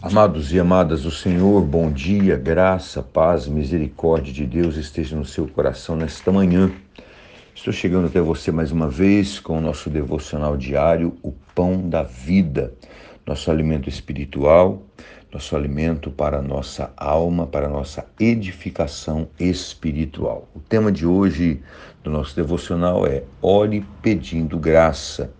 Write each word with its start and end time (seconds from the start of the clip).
Amados 0.00 0.52
e 0.52 0.60
amadas 0.60 1.02
do 1.02 1.10
Senhor, 1.10 1.60
bom 1.60 1.90
dia, 1.90 2.36
graça, 2.36 3.02
paz, 3.02 3.48
misericórdia 3.48 4.32
de 4.32 4.46
Deus 4.46 4.76
esteja 4.76 5.16
no 5.16 5.24
seu 5.24 5.48
coração 5.48 5.96
nesta 5.96 6.30
manhã. 6.30 6.70
Estou 7.52 7.72
chegando 7.72 8.06
até 8.06 8.20
você 8.20 8.52
mais 8.52 8.70
uma 8.70 8.88
vez 8.88 9.40
com 9.40 9.58
o 9.58 9.60
nosso 9.60 9.90
devocional 9.90 10.56
diário, 10.56 11.16
o 11.20 11.32
Pão 11.52 11.88
da 11.88 12.04
Vida, 12.04 12.72
nosso 13.26 13.50
alimento 13.50 13.88
espiritual, 13.88 14.84
nosso 15.32 15.56
alimento 15.56 16.12
para 16.12 16.38
a 16.38 16.42
nossa 16.42 16.92
alma, 16.96 17.44
para 17.44 17.66
a 17.66 17.70
nossa 17.70 18.06
edificação 18.20 19.28
espiritual. 19.36 20.48
O 20.54 20.60
tema 20.60 20.92
de 20.92 21.04
hoje 21.04 21.60
do 22.04 22.10
nosso 22.10 22.36
devocional 22.36 23.04
é 23.04 23.24
Ore 23.42 23.84
pedindo 24.00 24.60
graça. 24.60 25.32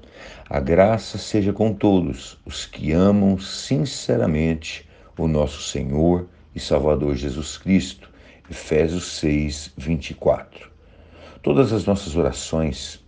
A 0.49 0.61
graça 0.61 1.19
seja 1.19 1.53
com 1.53 1.75
todos 1.75 2.39
os 2.47 2.65
que 2.65 2.93
amam 2.93 3.39
sinceramente 3.39 4.89
o 5.17 5.29
nosso 5.29 5.63
Senhor 5.63 6.27
e 6.55 6.61
Salvador 6.61 7.15
Jesus 7.17 7.59
Cristo. 7.59 8.11
Efésios 8.51 9.19
6, 9.19 9.73
24. 9.77 10.71
Todas 11.43 11.71
as 11.73 11.85
nossas 11.85 12.17
orações 12.17 13.05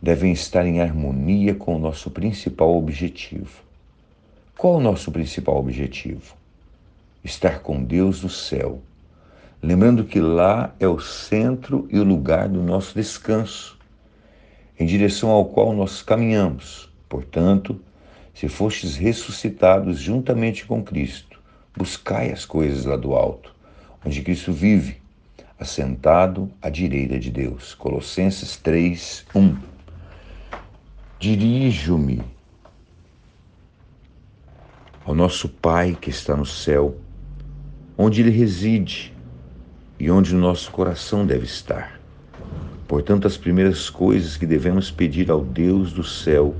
devem 0.00 0.32
estar 0.32 0.64
em 0.64 0.80
harmonia 0.80 1.56
com 1.56 1.74
o 1.74 1.78
nosso 1.78 2.08
principal 2.10 2.76
objetivo. 2.76 3.62
Qual 4.56 4.76
o 4.76 4.80
nosso 4.80 5.10
principal 5.10 5.56
objetivo? 5.56 6.36
Estar 7.24 7.60
com 7.60 7.82
Deus 7.82 8.22
no 8.22 8.30
céu, 8.30 8.80
lembrando 9.60 10.04
que 10.04 10.20
lá 10.20 10.72
é 10.78 10.86
o 10.86 11.00
centro 11.00 11.88
e 11.90 11.98
o 11.98 12.04
lugar 12.04 12.48
do 12.48 12.62
nosso 12.62 12.94
descanso 12.94 13.79
em 14.80 14.86
direção 14.86 15.28
ao 15.28 15.44
qual 15.44 15.74
nós 15.74 16.00
caminhamos. 16.00 16.88
Portanto, 17.06 17.78
se 18.32 18.48
fostes 18.48 18.96
ressuscitados 18.96 19.98
juntamente 19.98 20.64
com 20.64 20.82
Cristo, 20.82 21.38
buscai 21.76 22.32
as 22.32 22.46
coisas 22.46 22.86
lá 22.86 22.96
do 22.96 23.14
alto, 23.14 23.54
onde 24.04 24.22
Cristo 24.22 24.54
vive, 24.54 24.96
assentado 25.58 26.50
à 26.62 26.70
direita 26.70 27.18
de 27.18 27.30
Deus. 27.30 27.74
Colossenses 27.74 28.56
3, 28.56 29.26
1. 29.34 29.56
Dirijo-me 31.18 32.22
ao 35.04 35.14
nosso 35.14 35.46
Pai 35.46 35.94
que 36.00 36.08
está 36.08 36.34
no 36.34 36.46
céu, 36.46 36.96
onde 37.98 38.22
Ele 38.22 38.30
reside 38.30 39.14
e 39.98 40.10
onde 40.10 40.34
o 40.34 40.38
nosso 40.38 40.70
coração 40.70 41.26
deve 41.26 41.44
estar. 41.44 41.99
Portanto, 42.90 43.28
as 43.28 43.36
primeiras 43.36 43.88
coisas 43.88 44.36
que 44.36 44.44
devemos 44.44 44.90
pedir 44.90 45.30
ao 45.30 45.44
Deus 45.44 45.92
do 45.92 46.02
céu 46.02 46.56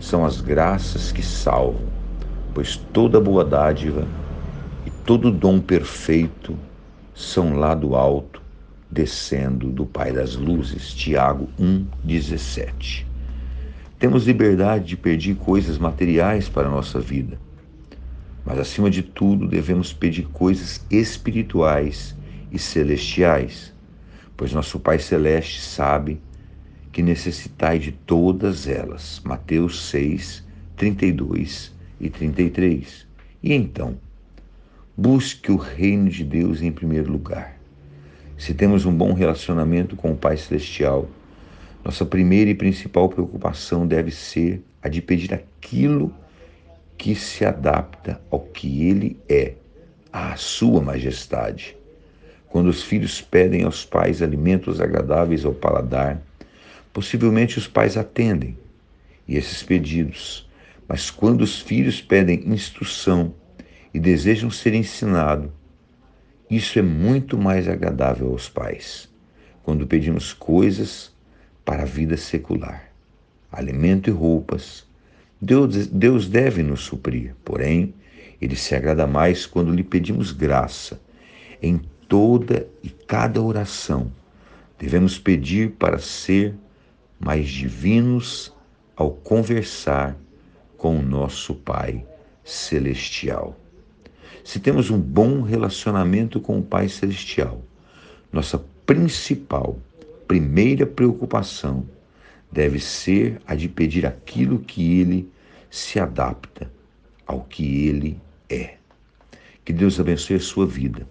são 0.00 0.24
as 0.24 0.40
graças 0.40 1.12
que 1.12 1.22
salvam, 1.22 1.86
pois 2.54 2.74
toda 2.74 3.20
boa 3.20 3.44
dádiva 3.44 4.08
e 4.86 4.90
todo 5.04 5.30
dom 5.30 5.60
perfeito 5.60 6.56
são 7.14 7.58
lá 7.58 7.74
do 7.74 7.94
alto, 7.94 8.40
descendo 8.90 9.68
do 9.68 9.84
Pai 9.84 10.10
das 10.10 10.36
luzes. 10.36 10.94
Tiago 10.94 11.50
1:17. 11.60 13.04
Temos 13.98 14.26
liberdade 14.26 14.86
de 14.86 14.96
pedir 14.96 15.34
coisas 15.34 15.76
materiais 15.76 16.48
para 16.48 16.66
a 16.66 16.70
nossa 16.70 16.98
vida, 16.98 17.38
mas 18.42 18.58
acima 18.58 18.88
de 18.88 19.02
tudo 19.02 19.46
devemos 19.46 19.92
pedir 19.92 20.28
coisas 20.28 20.82
espirituais 20.90 22.16
e 22.50 22.58
celestiais 22.58 23.76
pois 24.38 24.52
nosso 24.52 24.78
Pai 24.78 25.00
Celeste 25.00 25.60
sabe 25.60 26.20
que 26.92 27.02
necessitai 27.02 27.80
de 27.80 27.90
todas 27.90 28.68
elas. 28.68 29.20
Mateus 29.24 29.90
6, 29.90 30.46
32 30.76 31.74
e 32.00 32.08
33. 32.08 33.04
E 33.42 33.52
então, 33.52 33.98
busque 34.96 35.50
o 35.50 35.56
reino 35.56 36.08
de 36.08 36.22
Deus 36.22 36.62
em 36.62 36.70
primeiro 36.70 37.10
lugar. 37.10 37.58
Se 38.38 38.54
temos 38.54 38.86
um 38.86 38.96
bom 38.96 39.12
relacionamento 39.12 39.96
com 39.96 40.12
o 40.12 40.16
Pai 40.16 40.36
Celestial, 40.36 41.08
nossa 41.84 42.06
primeira 42.06 42.48
e 42.48 42.54
principal 42.54 43.08
preocupação 43.08 43.88
deve 43.88 44.12
ser 44.12 44.62
a 44.80 44.88
de 44.88 45.02
pedir 45.02 45.34
aquilo 45.34 46.14
que 46.96 47.16
se 47.16 47.44
adapta 47.44 48.20
ao 48.30 48.38
que 48.38 48.88
Ele 48.88 49.18
é, 49.28 49.54
à 50.12 50.36
Sua 50.36 50.80
Majestade. 50.80 51.77
Quando 52.48 52.68
os 52.68 52.82
filhos 52.82 53.20
pedem 53.20 53.64
aos 53.64 53.84
pais 53.84 54.22
alimentos 54.22 54.80
agradáveis 54.80 55.44
ao 55.44 55.52
paladar, 55.52 56.20
possivelmente 56.92 57.58
os 57.58 57.68
pais 57.68 57.96
atendem 57.96 58.56
e 59.26 59.36
esses 59.36 59.62
pedidos. 59.62 60.48
Mas 60.88 61.10
quando 61.10 61.42
os 61.42 61.60
filhos 61.60 62.00
pedem 62.00 62.48
instrução 62.48 63.34
e 63.92 64.00
desejam 64.00 64.50
ser 64.50 64.74
ensinados, 64.74 65.50
isso 66.50 66.78
é 66.78 66.82
muito 66.82 67.36
mais 67.36 67.68
agradável 67.68 68.30
aos 68.30 68.48
pais. 68.48 69.08
Quando 69.62 69.86
pedimos 69.86 70.32
coisas 70.32 71.12
para 71.62 71.82
a 71.82 71.86
vida 71.86 72.16
secular, 72.16 72.90
alimento 73.52 74.08
e 74.08 74.12
roupas, 74.12 74.86
Deus, 75.40 75.86
Deus 75.86 76.26
deve 76.26 76.62
nos 76.62 76.80
suprir, 76.80 77.34
porém, 77.44 77.92
Ele 78.40 78.56
se 78.56 78.74
agrada 78.74 79.06
mais 79.06 79.44
quando 79.44 79.74
lhe 79.74 79.84
pedimos 79.84 80.32
graça 80.32 80.98
em 81.60 81.82
toda 82.08 82.66
e 82.82 82.88
cada 82.88 83.40
oração, 83.40 84.10
devemos 84.78 85.18
pedir 85.18 85.72
para 85.72 85.98
ser 85.98 86.54
mais 87.20 87.48
divinos 87.48 88.52
ao 88.96 89.10
conversar 89.10 90.16
com 90.76 90.98
o 90.98 91.02
nosso 91.02 91.54
Pai 91.54 92.04
Celestial. 92.42 93.54
Se 94.42 94.58
temos 94.58 94.90
um 94.90 94.98
bom 94.98 95.42
relacionamento 95.42 96.40
com 96.40 96.58
o 96.58 96.62
Pai 96.62 96.88
Celestial, 96.88 97.62
nossa 98.32 98.58
principal, 98.86 99.78
primeira 100.26 100.86
preocupação 100.86 101.86
deve 102.50 102.80
ser 102.80 103.38
a 103.46 103.54
de 103.54 103.68
pedir 103.68 104.06
aquilo 104.06 104.58
que 104.60 104.98
Ele 105.00 105.30
se 105.70 106.00
adapta 106.00 106.70
ao 107.26 107.42
que 107.42 107.86
Ele 107.86 108.18
é. 108.48 108.76
Que 109.64 109.72
Deus 109.72 110.00
abençoe 110.00 110.36
a 110.36 110.40
sua 110.40 110.64
vida 110.66 111.06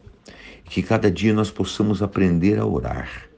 que 0.69 0.83
cada 0.83 1.09
dia 1.09 1.33
nós 1.33 1.49
possamos 1.49 2.01
aprender 2.01 2.59
a 2.59 2.65
orar. 2.65 3.29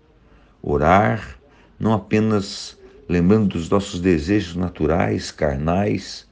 Orar 0.62 1.38
não 1.79 1.94
apenas 1.94 2.78
lembrando 3.07 3.50
dos 3.50 3.69
nossos 3.69 4.01
desejos 4.01 4.56
naturais, 4.56 5.31
carnais, 5.31 6.28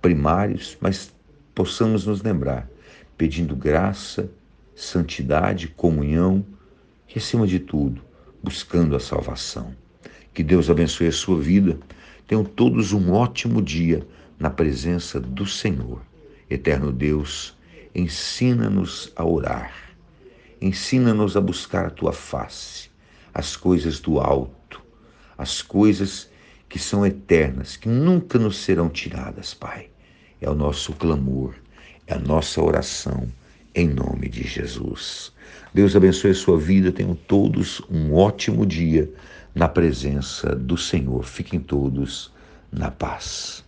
primários, 0.00 0.76
mas 0.80 1.12
possamos 1.54 2.06
nos 2.06 2.22
lembrar, 2.22 2.68
pedindo 3.16 3.56
graça, 3.56 4.30
santidade, 4.74 5.68
comunhão 5.68 6.44
e, 7.14 7.18
acima 7.18 7.46
de 7.46 7.58
tudo, 7.58 8.02
buscando 8.42 8.94
a 8.94 9.00
salvação. 9.00 9.74
Que 10.32 10.42
Deus 10.42 10.70
abençoe 10.70 11.08
a 11.08 11.12
sua 11.12 11.40
vida. 11.40 11.78
Tenham 12.26 12.44
todos 12.44 12.92
um 12.92 13.12
ótimo 13.12 13.60
dia 13.60 14.06
na 14.38 14.48
presença 14.48 15.20
do 15.20 15.46
Senhor. 15.46 16.00
Eterno 16.48 16.92
Deus, 16.92 17.56
ensina-nos 17.94 19.12
a 19.16 19.24
orar 19.24 19.91
Ensina-nos 20.62 21.36
a 21.36 21.40
buscar 21.40 21.86
a 21.86 21.90
tua 21.90 22.12
face, 22.12 22.88
as 23.34 23.56
coisas 23.56 23.98
do 23.98 24.20
alto, 24.20 24.80
as 25.36 25.60
coisas 25.60 26.30
que 26.68 26.78
são 26.78 27.04
eternas, 27.04 27.76
que 27.76 27.88
nunca 27.88 28.38
nos 28.38 28.58
serão 28.58 28.88
tiradas, 28.88 29.54
Pai. 29.54 29.88
É 30.40 30.48
o 30.48 30.54
nosso 30.54 30.92
clamor, 30.92 31.56
é 32.06 32.14
a 32.14 32.18
nossa 32.20 32.62
oração, 32.62 33.26
em 33.74 33.88
nome 33.88 34.28
de 34.28 34.44
Jesus. 34.44 35.32
Deus 35.74 35.96
abençoe 35.96 36.30
a 36.30 36.34
sua 36.34 36.56
vida, 36.56 36.92
tenham 36.92 37.16
todos 37.16 37.82
um 37.90 38.14
ótimo 38.14 38.64
dia 38.64 39.12
na 39.52 39.68
presença 39.68 40.54
do 40.54 40.76
Senhor. 40.76 41.24
Fiquem 41.24 41.58
todos 41.58 42.32
na 42.70 42.88
paz. 42.88 43.64